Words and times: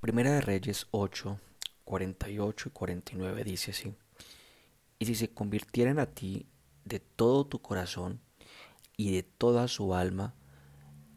Primera 0.00 0.32
de 0.32 0.40
Reyes 0.40 0.86
8, 0.92 1.38
48 1.84 2.68
y 2.70 2.72
49 2.72 3.44
dice 3.44 3.72
así. 3.72 3.94
Y 4.98 5.04
si 5.04 5.14
se 5.14 5.28
convirtieran 5.28 5.98
a 5.98 6.06
ti 6.06 6.46
de 6.86 7.00
todo 7.00 7.44
tu 7.44 7.60
corazón 7.60 8.18
y 8.96 9.12
de 9.12 9.22
toda 9.22 9.68
su 9.68 9.94
alma 9.94 10.32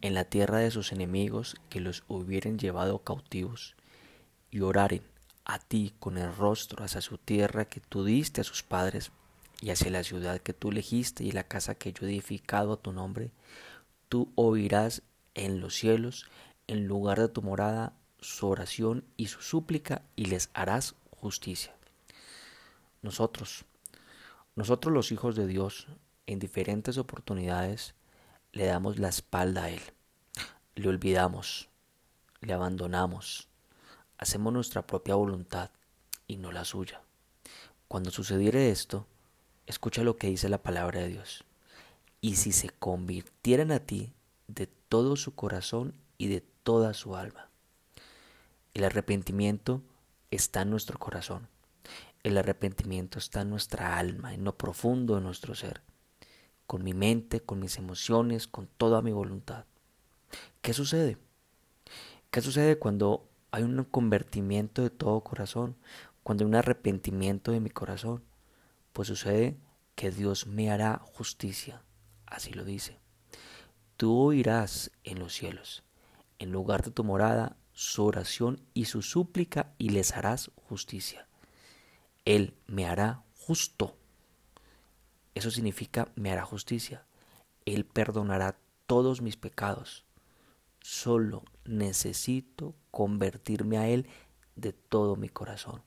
en 0.01 0.13
la 0.13 0.25
tierra 0.25 0.57
de 0.57 0.69
sus 0.69 0.91
enemigos 0.91 1.55
que 1.69 1.79
los 1.79 2.03
hubieren 2.09 2.59
llevado 2.59 3.05
cautivos, 3.05 3.77
y 4.51 4.59
oraren 4.59 5.03
a 5.45 5.59
ti 5.59 5.93
con 5.97 6.17
el 6.17 6.35
rostro 6.35 6.83
hacia 6.83 6.99
su 6.99 7.17
tierra 7.17 7.63
que 7.63 7.79
tú 7.79 8.03
diste 8.03 8.41
a 8.41 8.43
sus 8.43 8.63
padres, 8.63 9.13
y 9.61 9.69
hacia 9.69 9.91
la 9.91 10.03
ciudad 10.03 10.41
que 10.41 10.51
tú 10.51 10.71
elegiste 10.71 11.23
y 11.23 11.31
la 11.31 11.47
casa 11.47 11.75
que 11.75 11.93
yo 11.93 12.05
he 12.05 12.09
edificado 12.09 12.73
a 12.73 12.81
tu 12.81 12.91
nombre, 12.91 13.31
tú 14.09 14.33
oirás 14.35 15.03
en 15.35 15.61
los 15.61 15.73
cielos, 15.73 16.25
en 16.67 16.85
lugar 16.85 17.21
de 17.21 17.29
tu 17.29 17.41
morada, 17.41 17.93
su 18.23 18.47
oración 18.47 19.05
y 19.17 19.27
su 19.27 19.41
súplica, 19.41 20.01
y 20.15 20.25
les 20.25 20.49
harás 20.53 20.95
justicia. 21.11 21.75
Nosotros, 23.01 23.65
nosotros 24.55 24.93
los 24.93 25.11
hijos 25.11 25.35
de 25.35 25.45
Dios, 25.45 25.87
en 26.25 26.39
diferentes 26.39 26.97
oportunidades, 26.97 27.95
le 28.51 28.65
damos 28.65 28.97
la 28.97 29.09
espalda 29.09 29.65
a 29.65 29.69
Él, 29.69 29.81
le 30.75 30.89
olvidamos, 30.89 31.69
le 32.41 32.53
abandonamos, 32.53 33.47
hacemos 34.17 34.53
nuestra 34.53 34.87
propia 34.87 35.15
voluntad 35.15 35.69
y 36.27 36.37
no 36.37 36.51
la 36.51 36.65
suya. 36.65 37.01
Cuando 37.87 38.09
sucediere 38.09 38.71
esto, 38.71 39.05
escucha 39.67 40.03
lo 40.03 40.17
que 40.17 40.27
dice 40.27 40.49
la 40.49 40.63
palabra 40.63 41.01
de 41.01 41.09
Dios. 41.09 41.43
Y 42.21 42.37
si 42.37 42.51
se 42.51 42.69
convirtieran 42.69 43.71
a 43.71 43.79
ti 43.79 44.13
de 44.47 44.67
todo 44.67 45.15
su 45.15 45.35
corazón 45.35 45.93
y 46.17 46.27
de 46.27 46.41
toda 46.41 46.93
su 46.93 47.15
alma. 47.15 47.49
El 48.73 48.85
arrepentimiento 48.85 49.83
está 50.31 50.63
en 50.63 50.71
nuestro 50.71 50.97
corazón. 50.97 51.47
El 52.23 52.37
arrepentimiento 52.37 53.19
está 53.19 53.41
en 53.41 53.51
nuestra 53.51 53.99
alma, 53.99 54.33
en 54.33 54.43
lo 54.43 54.57
profundo 54.57 55.15
de 55.15 55.21
nuestro 55.21 55.53
ser, 55.53 55.81
con 56.65 56.83
mi 56.83 56.93
mente, 56.93 57.39
con 57.39 57.59
mis 57.59 57.77
emociones, 57.77 58.47
con 58.47 58.65
toda 58.65 59.03
mi 59.03 59.11
voluntad. 59.11 59.65
¿Qué 60.63 60.73
sucede? 60.73 61.19
¿Qué 62.31 62.41
sucede 62.41 62.79
cuando 62.79 63.29
hay 63.51 63.61
un 63.61 63.83
convertimiento 63.83 64.81
de 64.81 64.89
todo 64.89 65.21
corazón? 65.21 65.75
Cuando 66.23 66.43
hay 66.43 66.47
un 66.47 66.55
arrepentimiento 66.55 67.51
de 67.51 67.59
mi 67.59 67.69
corazón? 67.69 68.23
Pues 68.91 69.07
sucede 69.07 69.55
que 69.93 70.09
Dios 70.09 70.47
me 70.47 70.71
hará 70.71 70.97
justicia. 70.97 71.83
Así 72.25 72.53
lo 72.53 72.63
dice. 72.63 72.97
Tú 73.97 74.17
oirás 74.17 74.89
en 75.03 75.19
los 75.19 75.33
cielos, 75.33 75.83
en 76.39 76.51
lugar 76.51 76.81
de 76.81 76.89
tu 76.89 77.03
morada, 77.03 77.55
su 77.73 78.05
oración 78.05 78.61
y 78.73 78.85
su 78.85 79.01
súplica 79.01 79.73
y 79.77 79.89
les 79.89 80.13
harás 80.13 80.51
justicia. 80.55 81.27
Él 82.25 82.55
me 82.67 82.85
hará 82.85 83.23
justo. 83.35 83.97
Eso 85.35 85.51
significa 85.51 86.11
me 86.15 86.31
hará 86.31 86.45
justicia. 86.45 87.05
Él 87.65 87.85
perdonará 87.85 88.57
todos 88.85 89.21
mis 89.21 89.37
pecados. 89.37 90.05
Solo 90.79 91.43
necesito 91.65 92.75
convertirme 92.91 93.77
a 93.77 93.87
Él 93.87 94.07
de 94.55 94.73
todo 94.73 95.15
mi 95.15 95.29
corazón. 95.29 95.81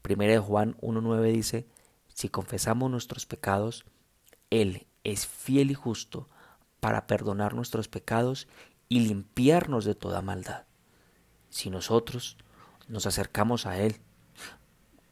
Primera 0.00 0.32
de 0.32 0.38
Juan 0.38 0.76
1.9 0.78 1.32
dice, 1.32 1.68
si 2.08 2.28
confesamos 2.28 2.90
nuestros 2.90 3.26
pecados, 3.26 3.84
Él 4.50 4.86
es 5.04 5.26
fiel 5.26 5.70
y 5.70 5.74
justo 5.74 6.28
para 6.80 7.06
perdonar 7.06 7.54
nuestros 7.54 7.88
pecados 7.88 8.48
y 8.88 9.00
limpiarnos 9.00 9.84
de 9.84 9.94
toda 9.94 10.22
maldad. 10.22 10.66
Si 11.52 11.68
nosotros 11.68 12.38
nos 12.88 13.04
acercamos 13.04 13.66
a 13.66 13.78
Él, 13.78 14.00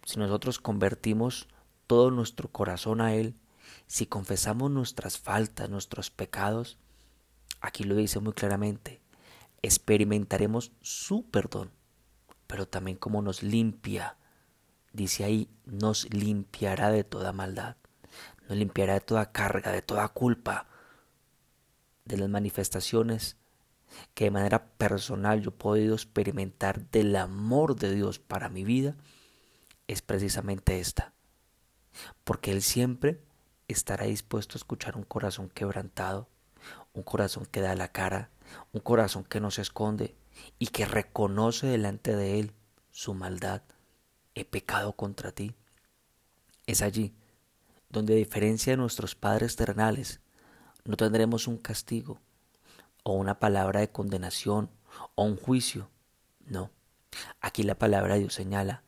si 0.06 0.18
nosotros 0.18 0.58
convertimos 0.58 1.48
todo 1.86 2.10
nuestro 2.10 2.50
corazón 2.50 3.02
a 3.02 3.14
Él, 3.14 3.34
si 3.86 4.06
confesamos 4.06 4.70
nuestras 4.70 5.18
faltas, 5.18 5.68
nuestros 5.68 6.08
pecados, 6.08 6.78
aquí 7.60 7.84
lo 7.84 7.94
dice 7.94 8.20
muy 8.20 8.32
claramente, 8.32 9.02
experimentaremos 9.60 10.72
su 10.80 11.28
perdón, 11.28 11.72
pero 12.46 12.66
también 12.66 12.96
como 12.96 13.20
nos 13.20 13.42
limpia, 13.42 14.16
dice 14.94 15.24
ahí, 15.24 15.50
nos 15.66 16.08
limpiará 16.10 16.90
de 16.90 17.04
toda 17.04 17.34
maldad, 17.34 17.76
nos 18.48 18.56
limpiará 18.56 18.94
de 18.94 19.00
toda 19.00 19.30
carga, 19.30 19.72
de 19.72 19.82
toda 19.82 20.08
culpa, 20.08 20.68
de 22.06 22.16
las 22.16 22.30
manifestaciones 22.30 23.36
que 24.14 24.24
de 24.24 24.30
manera 24.30 24.64
personal 24.76 25.40
yo 25.40 25.50
he 25.50 25.52
podido 25.52 25.94
experimentar 25.94 26.90
del 26.90 27.16
amor 27.16 27.76
de 27.76 27.94
Dios 27.94 28.18
para 28.18 28.48
mi 28.48 28.64
vida 28.64 28.96
es 29.88 30.02
precisamente 30.02 30.80
esta. 30.80 31.12
Porque 32.24 32.52
Él 32.52 32.62
siempre 32.62 33.20
estará 33.68 34.06
dispuesto 34.06 34.54
a 34.54 34.58
escuchar 34.58 34.96
un 34.96 35.02
corazón 35.02 35.48
quebrantado, 35.48 36.28
un 36.92 37.02
corazón 37.02 37.46
que 37.46 37.60
da 37.60 37.74
la 37.74 37.88
cara, 37.88 38.30
un 38.72 38.80
corazón 38.80 39.24
que 39.24 39.40
no 39.40 39.50
se 39.50 39.62
esconde 39.62 40.14
y 40.58 40.68
que 40.68 40.84
reconoce 40.84 41.66
delante 41.66 42.14
de 42.16 42.40
Él 42.40 42.52
su 42.90 43.14
maldad. 43.14 43.62
He 44.34 44.44
pecado 44.44 44.92
contra 44.92 45.32
ti. 45.32 45.54
Es 46.66 46.82
allí 46.82 47.14
donde 47.88 48.14
a 48.14 48.16
diferencia 48.16 48.72
de 48.72 48.76
nuestros 48.76 49.16
padres 49.16 49.56
terrenales, 49.56 50.20
no 50.84 50.96
tendremos 50.96 51.48
un 51.48 51.58
castigo 51.58 52.20
o 53.02 53.12
una 53.12 53.38
palabra 53.38 53.80
de 53.80 53.90
condenación 53.90 54.70
o 55.14 55.24
un 55.24 55.36
juicio. 55.36 55.90
No. 56.46 56.70
Aquí 57.40 57.62
la 57.62 57.76
palabra 57.76 58.14
de 58.14 58.20
Dios 58.20 58.34
señala 58.34 58.82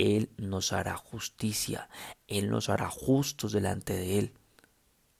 él 0.00 0.30
nos 0.38 0.72
hará 0.72 0.96
justicia, 0.96 1.90
Él 2.26 2.48
nos 2.48 2.70
hará 2.70 2.88
justos 2.88 3.52
delante 3.52 3.92
de 3.92 4.18
Él. 4.18 4.32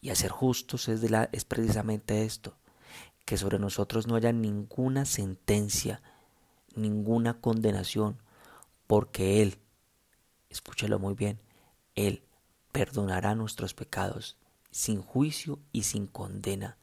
Y 0.00 0.08
hacer 0.08 0.30
justos 0.30 0.88
es, 0.88 1.02
es 1.32 1.44
precisamente 1.44 2.24
esto, 2.24 2.56
que 3.26 3.36
sobre 3.36 3.58
nosotros 3.58 4.06
no 4.06 4.16
haya 4.16 4.32
ninguna 4.32 5.04
sentencia, 5.04 6.00
ninguna 6.74 7.42
condenación, 7.42 8.22
porque 8.86 9.42
Él, 9.42 9.58
escúchelo 10.48 10.98
muy 10.98 11.12
bien, 11.12 11.38
Él 11.94 12.22
perdonará 12.72 13.34
nuestros 13.34 13.74
pecados 13.74 14.38
sin 14.70 15.02
juicio 15.02 15.58
y 15.72 15.82
sin 15.82 16.06
condena. 16.06 16.78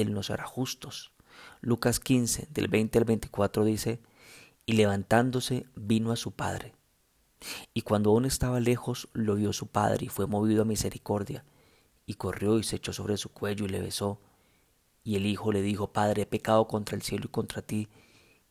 Él 0.00 0.14
nos 0.14 0.30
hará 0.30 0.44
justos. 0.44 1.12
Lucas 1.60 2.00
15, 2.00 2.48
del 2.50 2.68
20 2.68 2.98
al 2.98 3.04
24 3.04 3.64
dice, 3.64 4.00
y 4.64 4.72
levantándose 4.72 5.66
vino 5.74 6.12
a 6.12 6.16
su 6.16 6.32
padre 6.32 6.74
y 7.74 7.82
cuando 7.82 8.10
aún 8.10 8.24
estaba 8.24 8.60
lejos, 8.60 9.08
lo 9.12 9.34
vio 9.34 9.52
su 9.52 9.66
padre 9.66 10.06
y 10.06 10.08
fue 10.08 10.26
movido 10.26 10.62
a 10.62 10.66
misericordia, 10.66 11.44
y 12.06 12.14
corrió 12.14 12.58
y 12.58 12.64
se 12.64 12.76
echó 12.76 12.92
sobre 12.92 13.16
su 13.16 13.30
cuello 13.30 13.64
y 13.64 13.68
le 13.68 13.80
besó. 13.80 14.20
Y 15.04 15.16
el 15.16 15.26
hijo 15.26 15.52
le 15.52 15.62
dijo, 15.62 15.92
Padre, 15.92 16.22
he 16.22 16.26
pecado 16.26 16.68
contra 16.68 16.96
el 16.96 17.02
cielo 17.02 17.24
y 17.26 17.30
contra 17.30 17.62
ti, 17.62 17.88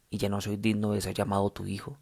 y 0.09 0.17
ya 0.17 0.29
no 0.29 0.41
soy 0.41 0.57
digno 0.57 0.91
de 0.91 1.01
ser 1.01 1.13
llamado 1.13 1.49
tu 1.51 1.65
hijo. 1.65 1.97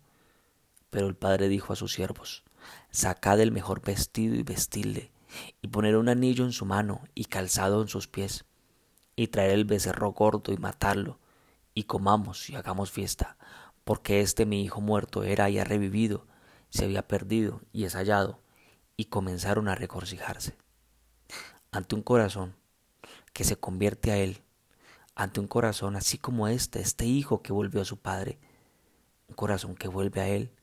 Pero 0.90 1.08
el 1.08 1.16
padre 1.16 1.50
dijo 1.50 1.74
a 1.74 1.76
sus 1.76 1.94
siervos, 1.94 2.44
Sacad 2.90 3.40
el 3.40 3.52
mejor 3.52 3.82
vestido 3.82 4.36
y 4.36 4.44
vestidle, 4.44 5.12
y 5.62 5.68
poner 5.68 5.96
un 5.98 6.10
anillo 6.10 6.46
en 6.46 6.52
su 6.52 6.66
mano 6.66 7.02
y 7.14 7.26
calzado 7.26 7.82
en 7.82 7.88
sus 7.88 8.08
pies, 8.08 8.46
y 9.20 9.28
traer 9.28 9.52
el 9.52 9.66
becerro 9.66 10.14
gordo 10.14 10.54
y 10.54 10.58
matarlo, 10.58 11.20
y 11.74 11.84
comamos 11.84 12.50
y 12.50 12.56
hagamos 12.56 12.90
fiesta, 12.90 13.38
porque 13.84 14.22
este 14.22 14.46
mi 14.46 14.64
hijo 14.64 14.80
muerto 14.80 15.26
era 15.26 15.50
y 15.50 15.60
ha 15.60 15.66
revivido, 15.66 16.26
se 16.70 16.86
había 16.86 17.06
perdido 17.06 17.60
y 17.74 17.84
es 17.84 17.96
hallado, 17.96 18.40
y 18.96 19.06
comenzaron 19.06 19.68
a 19.68 19.76
recorcijarse. 19.76 20.56
Ante 21.70 21.96
un 21.96 22.02
corazón 22.02 22.56
que 23.34 23.44
se 23.44 23.58
convierte 23.58 24.12
a 24.12 24.18
él, 24.18 24.42
ante 25.16 25.42
un 25.42 25.48
corazón 25.48 25.98
así 25.98 26.18
como 26.18 26.48
este, 26.48 26.80
este 26.80 27.06
hijo 27.06 27.42
que 27.42 27.52
volvió 27.52 27.82
a 27.82 27.86
su 27.86 27.98
padre, 27.98 28.40
un 29.28 29.36
corazón 29.36 29.76
que 29.76 29.90
vuelve 29.90 30.22
a 30.22 30.30
él, 30.30 30.54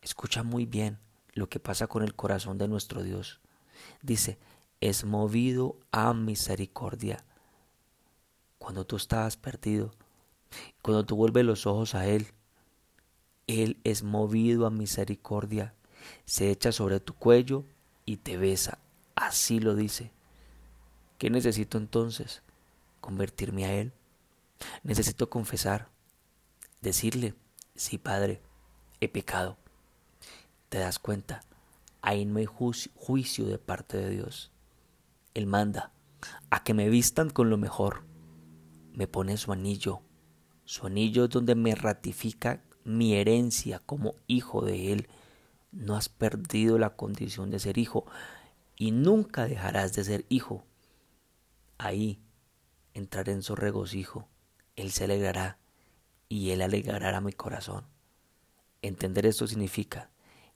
escucha 0.00 0.42
muy 0.42 0.64
bien 0.64 0.98
lo 1.34 1.50
que 1.50 1.60
pasa 1.60 1.86
con 1.86 2.02
el 2.02 2.14
corazón 2.14 2.56
de 2.56 2.66
nuestro 2.66 3.02
Dios. 3.02 3.42
Dice, 4.00 4.38
es 4.80 5.04
movido 5.04 5.76
a 5.92 6.14
misericordia. 6.14 7.26
Cuando 8.60 8.84
tú 8.84 8.96
estabas 8.96 9.38
perdido, 9.38 9.90
cuando 10.82 11.06
tú 11.06 11.16
vuelves 11.16 11.46
los 11.46 11.66
ojos 11.66 11.94
a 11.94 12.06
Él, 12.06 12.28
él 13.46 13.78
es 13.84 14.02
movido 14.02 14.66
a 14.66 14.70
misericordia, 14.70 15.74
se 16.26 16.50
echa 16.50 16.70
sobre 16.70 17.00
tu 17.00 17.14
cuello 17.14 17.64
y 18.04 18.18
te 18.18 18.36
besa. 18.36 18.78
Así 19.16 19.60
lo 19.60 19.74
dice. 19.74 20.12
¿Qué 21.16 21.30
necesito 21.30 21.78
entonces? 21.78 22.42
Convertirme 23.00 23.64
a 23.64 23.72
Él. 23.74 23.92
Necesito 24.82 25.30
confesar, 25.30 25.88
decirle, 26.82 27.34
sí 27.74 27.96
Padre, 27.96 28.42
he 29.00 29.08
pecado. 29.08 29.56
¿Te 30.68 30.78
das 30.78 30.98
cuenta? 30.98 31.40
Ahí 32.02 32.26
no 32.26 32.38
hay 32.38 32.46
juicio 32.46 33.46
de 33.46 33.58
parte 33.58 33.96
de 33.96 34.10
Dios. 34.10 34.50
Él 35.32 35.46
manda 35.46 35.92
a 36.50 36.62
que 36.62 36.74
me 36.74 36.90
vistan 36.90 37.30
con 37.30 37.48
lo 37.48 37.56
mejor. 37.56 38.09
Me 38.92 39.06
pone 39.06 39.36
su 39.36 39.52
anillo. 39.52 40.02
Su 40.64 40.86
anillo 40.86 41.28
donde 41.28 41.54
me 41.54 41.74
ratifica 41.74 42.62
mi 42.84 43.14
herencia 43.14 43.80
como 43.80 44.14
hijo 44.26 44.64
de 44.64 44.92
Él, 44.92 45.08
no 45.72 45.96
has 45.96 46.08
perdido 46.08 46.78
la 46.78 46.96
condición 46.96 47.50
de 47.50 47.58
ser 47.58 47.78
hijo 47.78 48.06
y 48.76 48.90
nunca 48.90 49.46
dejarás 49.46 49.92
de 49.94 50.04
ser 50.04 50.26
hijo. 50.28 50.64
Ahí 51.78 52.20
entraré 52.94 53.32
en 53.32 53.42
su 53.42 53.54
regocijo, 53.54 54.28
Él 54.76 54.90
se 54.90 55.04
alegrará 55.04 55.58
y 56.28 56.50
Él 56.50 56.62
alegrará 56.62 57.20
mi 57.20 57.32
corazón. 57.32 57.86
Entender 58.82 59.26
esto 59.26 59.46
significa 59.46 60.10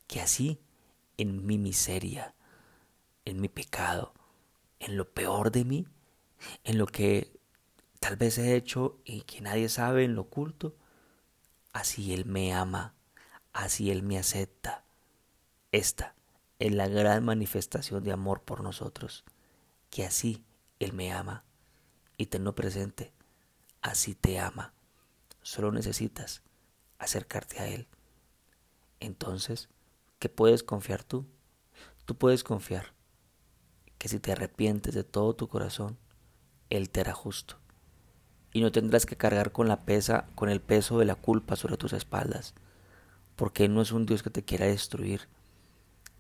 que 0.07 0.21
así, 0.21 0.61
en 1.17 1.47
mi 1.47 1.59
miseria, 1.59 2.35
en 3.25 3.41
mi 3.41 3.49
pecado, 3.49 4.15
en 4.81 4.97
lo 4.97 5.11
peor 5.13 5.51
de 5.51 5.65
mí, 5.65 5.87
en 6.65 6.79
lo 6.79 6.87
que 6.87 7.39
tal 8.05 8.17
vez 8.17 8.37
he 8.37 8.55
hecho 8.55 9.01
y 9.07 9.23
que 9.23 9.41
nadie 9.41 9.71
sabe 9.71 10.05
en 10.05 10.15
lo 10.15 10.21
oculto, 10.21 10.77
así 11.73 12.13
Él 12.13 12.27
me 12.27 12.53
ama, 12.53 12.95
así 13.55 13.91
Él 13.91 14.03
me 14.03 14.19
acepta. 14.19 14.85
Esta 15.73 16.15
es 16.59 16.75
la 16.75 16.87
gran 16.87 17.25
manifestación 17.25 18.05
de 18.05 18.13
amor 18.13 18.43
por 18.43 18.63
nosotros, 18.63 19.25
que 19.89 20.05
así 20.05 20.45
Él 20.81 20.93
me 20.93 21.15
ama. 21.15 21.47
Y 22.19 22.27
tenlo 22.27 22.55
presente, 22.55 23.15
así 23.81 24.15
te 24.15 24.39
ama. 24.39 24.75
Solo 25.41 25.73
necesitas 25.73 26.43
acercarte 26.99 27.61
a 27.61 27.69
Él. 27.69 27.89
Entonces, 29.01 29.71
¿qué 30.19 30.29
puedes 30.29 30.63
confiar 30.63 31.05
tú? 31.05 31.25
Tú 32.05 32.19
puedes 32.19 32.45
confiar 32.45 32.93
que 33.97 34.11
si 34.11 34.21
te 34.21 34.33
arrepientes 34.33 34.93
de 34.93 35.05
todo 35.05 35.35
tu 35.35 35.49
corazón, 35.49 35.99
Él 36.69 36.91
te 36.91 37.01
hará 37.01 37.15
justo. 37.15 37.64
Y 38.55 38.63
no 38.63 38.73
tendrás 38.73 39.05
que 39.05 39.17
cargar 39.17 39.53
con 39.53 39.69
la 39.69 39.85
pesa, 39.85 40.27
con 40.35 40.49
el 40.49 40.63
peso 40.63 40.99
de 40.99 41.05
la 41.05 41.17
culpa 41.17 41.57
sobre 41.57 41.77
tus 41.77 41.93
espaldas, 41.93 42.55
porque 43.37 43.67
Él 43.67 43.75
no 43.75 43.83
es 43.83 43.93
un 43.93 44.07
Dios 44.07 44.23
que 44.23 44.31
te 44.31 44.43
quiera 44.43 44.65
destruir, 44.65 45.29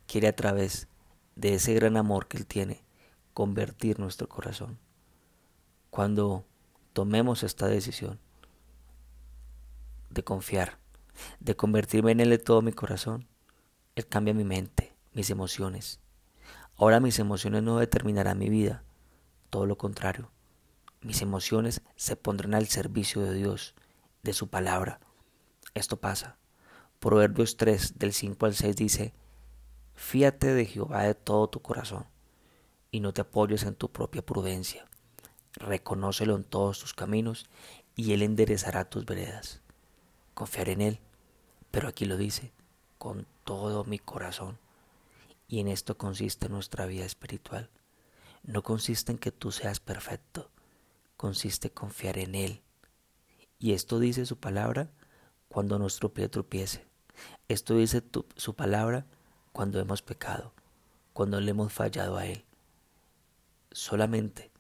quiere 0.07 0.29
a 0.29 0.37
través 0.37 0.89
de 1.37 1.55
ese 1.55 1.73
gran 1.73 1.97
amor 1.97 2.29
que 2.29 2.37
Él 2.37 2.45
tiene 2.45 2.85
convertir 3.33 3.99
nuestro 3.99 4.29
corazón. 4.29 4.79
Cuando 5.91 6.45
tomemos 6.93 7.43
esta 7.43 7.67
decisión 7.67 8.19
de 10.11 10.23
confiar, 10.23 10.79
de 11.41 11.57
convertirme 11.57 12.13
en 12.13 12.21
Él 12.21 12.31
de 12.31 12.39
todo 12.39 12.63
mi 12.63 12.73
corazón, 12.73 13.29
Él 13.97 14.07
cambia 14.07 14.35
mi 14.35 14.45
mente, 14.45 14.93
mis 15.13 15.31
emociones. 15.31 16.01
Ahora 16.77 17.01
mis 17.01 17.19
emociones 17.19 17.63
no 17.63 17.79
determinarán 17.79 18.39
mi 18.39 18.49
vida, 18.49 18.83
todo 19.51 19.67
lo 19.67 19.79
contrario. 19.79 20.34
Mis 21.05 21.21
emociones 21.21 21.83
se 21.97 22.17
pondrán 22.17 22.55
al 22.55 22.67
servicio 22.67 23.21
de 23.21 23.35
Dios, 23.35 23.75
de 24.23 24.33
su 24.33 24.49
palabra. 24.49 25.01
Esto 25.75 26.01
pasa. 26.01 26.39
Proverbios 26.99 27.59
3 27.59 27.99
del 27.99 28.15
5 28.15 28.47
al 28.47 28.55
6 28.55 28.75
dice, 28.75 29.13
Fíate 29.95 30.55
de 30.55 30.65
Jehová 30.65 31.03
de 31.03 31.15
todo 31.15 31.49
tu 31.49 31.61
corazón 31.61 32.07
y 32.91 33.01
no 33.01 33.13
te 33.13 33.21
apoyes 33.21 33.65
en 33.65 33.75
tu 33.75 33.93
propia 33.93 34.25
prudencia. 34.25 34.87
Reconócelo 35.53 36.37
en 36.37 36.45
todos 36.45 36.79
tus 36.79 36.95
caminos 36.95 37.51
y 37.95 38.15
Él 38.15 38.23
enderezará 38.23 38.89
tus 38.89 39.05
veredas. 39.05 39.61
Confiar 40.33 40.71
en 40.71 40.81
Él, 40.81 41.01
pero 41.71 41.87
aquí 41.87 42.07
lo 42.07 42.17
dice, 42.17 42.51
con 42.97 43.27
todo 43.45 43.85
mi 43.85 43.99
corazón. 43.99 44.59
Y 45.49 45.61
en 45.61 45.69
esto 45.69 45.99
consiste 45.99 46.49
nuestra 46.49 46.87
vida 46.87 47.05
espiritual. 47.05 47.69
No 48.43 48.63
consiste 48.63 49.13
en 49.13 49.19
que 49.19 49.33
tú 49.33 49.53
seas 49.53 49.81
perfecto, 49.81 50.51
consiste 51.25 51.69
en 51.69 51.75
confiar 51.75 52.19
en 52.19 52.35
Él. 52.35 52.61
Y 53.59 53.73
esto 53.73 53.99
dice 53.99 54.27
su 54.27 54.37
palabra 54.39 54.91
cuando 55.49 55.79
nuestro 55.79 56.13
pie 56.13 56.29
tropiece. 56.29 56.85
Esto 57.49 57.77
dice 57.77 58.03
su 58.37 58.55
palabra 58.55 59.07
cuando 59.51 59.81
hemos 59.81 60.03
pecado, 60.03 60.53
cuando 61.15 61.41
le 61.41 61.53
hemos 61.53 61.73
fallado 61.73 62.19
a 62.19 62.27
Él. 62.27 62.45
Solamente 63.73 64.51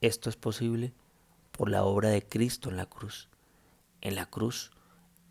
esto 0.00 0.28
es 0.28 0.34
posible 0.34 0.92
por 1.52 1.70
la 1.70 1.84
obra 1.84 2.08
de 2.08 2.26
Cristo 2.26 2.70
en 2.70 2.76
la 2.76 2.86
cruz. 2.86 3.28
En 4.00 4.16
la 4.16 4.26
cruz, 4.26 4.72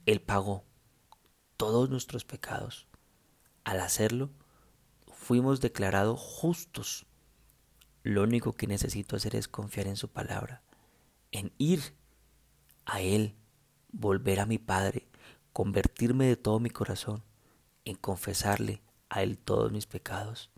Él 0.06 0.22
pagó 0.22 0.64
todos 1.58 1.90
nuestros 1.90 2.24
pecados. 2.24 2.88
Al 3.66 3.82
hacerlo, 3.82 4.30
fuimos 5.12 5.60
declarados 5.60 6.22
justos. 6.22 7.06
Lo 8.02 8.24
único 8.24 8.56
que 8.56 8.66
necesito 8.66 9.18
hacer 9.18 9.36
es 9.36 9.50
confiar 9.50 9.88
en 9.88 9.98
su 9.98 10.08
palabra, 10.08 10.64
en 11.32 11.52
ir 11.58 11.96
a 12.86 13.02
Él, 13.02 13.36
volver 13.92 14.40
a 14.40 14.46
mi 14.46 14.58
Padre, 14.58 15.08
convertirme 15.54 16.26
de 16.28 16.38
todo 16.38 16.60
mi 16.60 16.70
corazón, 16.70 17.24
en 17.86 17.96
confesarle, 17.96 18.82
a 19.10 19.24
Él 19.24 19.38
todos 19.38 19.72
mis 19.72 19.88
pecados. 19.88 20.52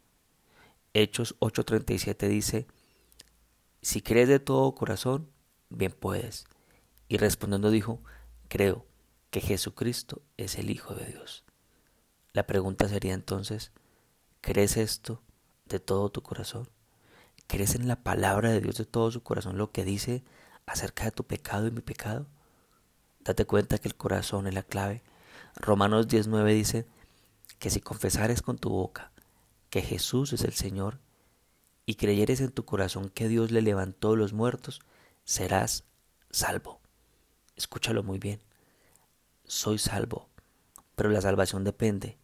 Hechos 0.94 1.36
8:37 1.40 2.28
dice, 2.28 2.68
si 3.82 4.02
crees 4.02 4.28
de 4.28 4.40
todo 4.40 4.76
corazón, 4.76 5.32
bien 5.70 5.92
puedes. 5.92 6.46
Y 7.08 7.18
respondiendo 7.18 7.72
dijo, 7.72 8.04
creo 8.48 8.86
que 9.32 9.42
Jesucristo 9.42 10.22
es 10.38 10.58
el 10.58 10.70
Hijo 10.70 10.94
de 10.94 11.06
Dios. 11.06 11.46
La 12.34 12.46
pregunta 12.46 12.88
sería 12.88 13.14
entonces, 13.14 13.72
¿crees 14.42 14.78
esto 14.78 15.24
de 15.66 15.80
todo 15.80 16.12
tu 16.12 16.22
corazón? 16.22 16.70
¿Crees 17.48 17.76
en 17.76 17.88
la 17.88 18.04
palabra 18.04 18.52
de 18.52 18.62
Dios 18.62 18.78
de 18.78 18.86
todo 18.86 19.10
su 19.12 19.24
corazón 19.24 19.58
lo 19.58 19.72
que 19.72 19.84
dice 19.84 20.24
acerca 20.66 21.06
de 21.06 21.12
tu 21.12 21.24
pecado 21.24 21.68
y 21.68 21.72
mi 21.72 21.81
pecado? 21.81 22.28
Date 23.19 23.46
cuenta 23.46 23.78
que 23.78 23.88
el 23.88 23.96
corazón 23.96 24.48
es 24.48 24.54
la 24.54 24.63
clave. 24.63 25.04
Romanos 25.56 26.08
19 26.08 26.54
dice, 26.54 26.88
que 27.62 27.69
si 27.69 27.80
confesares 27.80 28.42
con 28.42 28.58
tu 28.58 28.72
boca 28.72 29.12
que 29.69 29.84
Jesús 29.84 30.34
es 30.34 30.44
el 30.44 30.54
Señor 30.54 31.00
y 31.86 31.94
creyeres 31.94 32.42
en 32.42 32.52
tu 32.52 32.66
corazón 32.66 33.10
que 33.10 33.28
Dios 33.28 33.52
le 33.52 33.62
levantó 33.62 34.16
los 34.16 34.34
muertos, 34.34 34.81
serás 35.25 35.84
salvo. 36.31 36.81
Escúchalo 37.56 38.02
muy 38.02 38.18
bien. 38.18 38.42
Soy 39.46 39.78
salvo, 39.78 40.28
pero 40.96 41.12
la 41.12 41.22
salvación 41.22 41.63
depende 41.63 42.18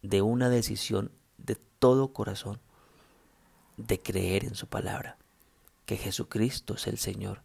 de 0.00 0.22
una 0.22 0.48
decisión 0.48 1.12
de 1.36 1.56
todo 1.56 2.14
corazón 2.14 2.58
de 3.76 4.00
creer 4.00 4.44
en 4.44 4.54
su 4.54 4.66
palabra, 4.66 5.18
que 5.84 5.98
Jesucristo 5.98 6.74
es 6.74 6.86
el 6.86 6.96
Señor, 6.96 7.42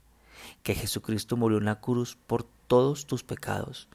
que 0.64 0.76
Jesucristo 0.76 1.38
murió 1.38 1.58
en 1.58 1.66
la 1.66 1.80
cruz 1.82 2.18
por 2.28 2.44
todos 2.68 3.06
tus 3.06 3.24
pecados. 3.24 3.88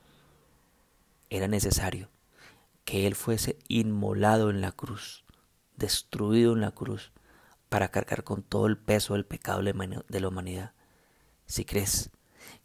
Era 1.29 1.49
necesario 1.49 2.09
que 2.85 3.07
Él 3.07 3.15
fuese 3.15 3.59
inmolado 3.69 4.51
en 4.51 4.61
la 4.61 4.73
cruz, 4.73 5.25
destruido 5.77 6.53
en 6.53 6.61
la 6.61 6.73
cruz, 6.73 7.13
para 7.69 7.89
cargar 7.89 8.25
con 8.25 8.43
todo 8.43 8.67
el 8.67 8.77
peso 8.77 9.15
del 9.15 9.25
pecado 9.25 9.63
de 9.63 10.21
la 10.21 10.29
humanidad. 10.29 10.73
Si 11.47 11.65
crees 11.65 12.11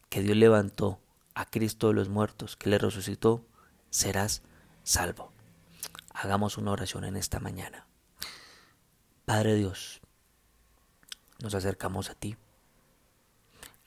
que 0.09 0.21
Dios 0.21 0.35
levantó 0.35 0.99
a 1.35 1.45
Cristo 1.45 1.89
de 1.89 1.93
los 1.93 2.09
muertos, 2.09 2.55
que 2.55 2.69
le 2.69 2.79
resucitó, 2.79 3.45
serás 3.91 4.41
salvo. 4.83 5.31
Hagamos 6.09 6.57
una 6.57 6.71
oración 6.71 7.03
en 7.03 7.17
esta 7.17 7.39
mañana. 7.39 7.85
Padre 9.25 9.55
Dios, 9.55 10.01
nos 11.39 11.53
acercamos 11.53 12.09
a 12.09 12.15
ti 12.15 12.35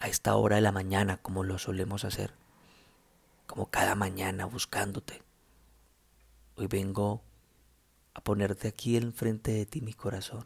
a 0.00 0.08
esta 0.08 0.34
hora 0.36 0.56
de 0.56 0.62
la 0.62 0.72
mañana 0.72 1.16
como 1.18 1.44
lo 1.44 1.58
solemos 1.58 2.04
hacer, 2.04 2.34
como 3.46 3.70
cada 3.70 3.94
mañana 3.94 4.46
buscándote, 4.46 5.22
Hoy 6.60 6.66
vengo 6.66 7.22
a 8.14 8.20
ponerte 8.20 8.66
aquí 8.66 8.96
enfrente 8.96 9.52
de 9.52 9.64
ti 9.64 9.80
mi 9.80 9.92
corazón. 9.92 10.44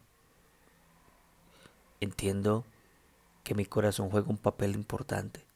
Entiendo 2.00 2.66
que 3.42 3.54
mi 3.54 3.64
corazón 3.64 4.10
juega 4.10 4.28
un 4.28 4.36
papel 4.36 4.74
importante. 4.74 5.46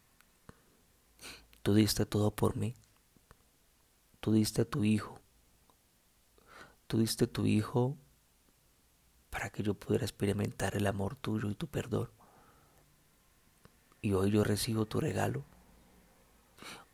Tú 1.63 1.75
diste 1.75 2.07
todo 2.07 2.31
por 2.31 2.57
mí. 2.57 2.75
Tú 4.21 4.33
diste 4.33 4.63
a 4.63 4.65
tu 4.65 4.83
hijo. 4.85 5.21
Tú 6.87 7.01
diste 7.01 7.25
a 7.25 7.31
tu 7.31 7.45
hijo 7.45 7.99
para 9.29 9.51
que 9.51 9.63
yo 9.63 9.75
pudiera 9.75 10.07
experimentar 10.07 10.75
el 10.75 10.87
amor 10.87 11.17
tuyo 11.17 11.51
y 11.51 11.55
tu 11.55 11.67
perdón. 11.67 12.09
Y 14.01 14.13
hoy 14.13 14.31
yo 14.31 14.45
recibo 14.45 14.87
tu 14.87 15.01
regalo. 15.01 15.45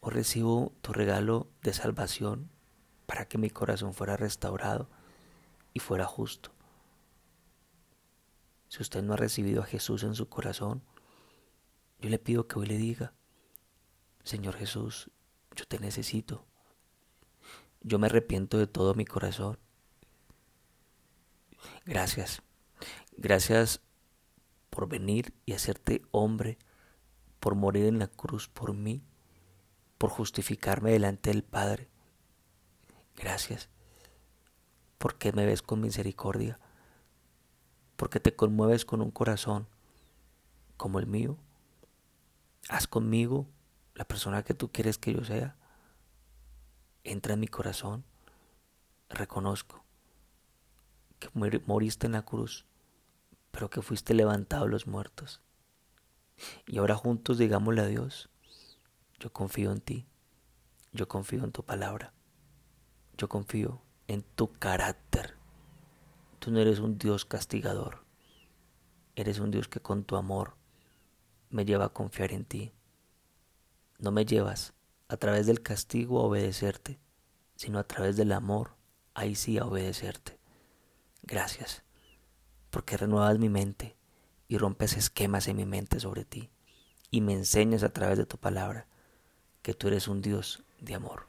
Hoy 0.00 0.12
recibo 0.12 0.73
tu 0.80 0.92
regalo 0.92 1.49
de 1.62 1.73
salvación 1.73 2.50
para 3.06 3.26
que 3.26 3.38
mi 3.38 3.50
corazón 3.50 3.94
fuera 3.94 4.16
restaurado 4.16 4.88
y 5.75 5.80
fuera 5.80 6.06
justo. 6.06 6.52
Si 8.68 8.82
usted 8.82 9.02
no 9.02 9.12
ha 9.12 9.16
recibido 9.16 9.62
a 9.62 9.66
Jesús 9.66 10.02
en 10.02 10.14
su 10.14 10.28
corazón, 10.28 10.82
yo 12.00 12.09
le 12.09 12.18
pido 12.18 12.49
que 12.49 12.59
hoy 12.59 12.66
le 12.66 12.78
diga, 12.78 13.12
Señor 14.25 14.56
Jesús, 14.56 15.11
yo 15.54 15.66
te 15.66 15.78
necesito. 15.78 16.47
Yo 17.82 17.99
me 17.99 18.06
arrepiento 18.06 18.59
de 18.59 18.66
todo 18.66 18.94
mi 18.94 19.04
corazón. 19.04 19.59
Gracias. 21.85 22.42
Gracias 23.16 23.80
por 24.71 24.88
venir 24.88 25.35
y 25.44 25.52
hacerte 25.52 26.02
hombre, 26.11 26.59
por 27.42 27.56
morir 27.56 27.87
en 27.87 27.99
la 27.99 28.06
cruz 28.06 28.46
por 28.46 28.72
mí, 28.72 29.02
por 29.99 30.11
justificarme 30.11 30.92
delante 30.92 31.30
del 31.30 31.42
Padre. 31.42 31.88
Gracias 33.16 33.68
porque 34.96 35.32
me 35.32 35.44
ves 35.44 35.61
con 35.61 35.80
misericordia, 35.80 36.61
porque 37.96 38.20
te 38.20 38.37
conmueves 38.37 38.84
con 38.84 39.00
un 39.00 39.11
corazón 39.11 39.66
como 40.76 41.00
el 41.00 41.08
mío. 41.08 41.37
Haz 42.68 42.87
conmigo 42.87 43.49
la 43.96 44.04
persona 44.04 44.44
que 44.44 44.54
tú 44.54 44.70
quieres 44.70 44.96
que 44.96 45.12
yo 45.12 45.25
sea. 45.25 45.56
Entra 47.02 47.34
en 47.34 47.40
mi 47.40 47.49
corazón. 47.49 48.04
Reconozco 49.08 49.82
que 51.18 51.28
moriste 51.66 52.06
en 52.06 52.12
la 52.12 52.22
cruz, 52.22 52.64
pero 53.50 53.68
que 53.68 53.82
fuiste 53.82 54.14
levantado 54.14 54.66
de 54.66 54.70
los 54.70 54.87
muertos. 54.87 55.40
Y 56.66 56.78
ahora 56.78 56.96
juntos 56.96 57.38
digámosle 57.38 57.82
a 57.82 57.86
Dios, 57.86 58.30
yo 59.18 59.32
confío 59.32 59.72
en 59.72 59.80
ti, 59.80 60.06
yo 60.92 61.08
confío 61.08 61.44
en 61.44 61.52
tu 61.52 61.64
palabra, 61.64 62.12
yo 63.16 63.28
confío 63.28 63.82
en 64.08 64.22
tu 64.22 64.52
carácter. 64.52 65.36
Tú 66.38 66.50
no 66.50 66.58
eres 66.58 66.80
un 66.80 66.98
Dios 66.98 67.24
castigador. 67.24 68.04
Eres 69.14 69.38
un 69.38 69.50
Dios 69.50 69.68
que 69.68 69.80
con 69.80 70.04
tu 70.04 70.16
amor 70.16 70.56
me 71.50 71.64
lleva 71.64 71.84
a 71.84 71.92
confiar 71.92 72.32
en 72.32 72.44
ti. 72.44 72.72
No 73.98 74.10
me 74.10 74.24
llevas 74.24 74.74
a 75.08 75.16
través 75.18 75.46
del 75.46 75.62
castigo 75.62 76.18
a 76.18 76.24
obedecerte, 76.24 76.98
sino 77.54 77.78
a 77.78 77.84
través 77.84 78.16
del 78.16 78.32
amor, 78.32 78.74
ahí 79.14 79.34
sí 79.34 79.58
a 79.58 79.66
obedecerte. 79.66 80.40
Gracias, 81.22 81.84
porque 82.70 82.96
renuevas 82.96 83.38
mi 83.38 83.48
mente 83.48 83.96
y 84.52 84.59
rompes 84.59 84.99
esquemas 84.99 85.49
en 85.49 85.56
mi 85.56 85.64
mente 85.64 85.99
sobre 85.99 86.26
ti 86.26 86.50
y 87.11 87.23
me 87.23 87.32
enseñas 87.32 87.82
a 87.85 87.88
través 87.88 88.18
de 88.18 88.26
tu 88.26 88.37
palabra 88.37 88.87
que 89.62 89.73
tú 89.73 89.88
eres 89.88 90.09
un 90.09 90.21
Dios 90.21 90.62
de 90.78 90.94
amor. 90.94 91.25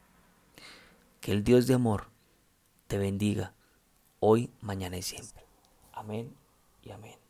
Que 1.21 1.31
el 1.31 1.45
Dios 1.45 1.65
de 1.65 1.73
amor 1.73 2.09
te 2.87 2.97
bendiga 2.97 3.53
hoy, 4.19 4.51
mañana 4.59 4.97
y 4.97 5.03
siempre. 5.03 5.45
Amén 5.93 6.35
y 6.81 6.91
amén. 6.91 7.22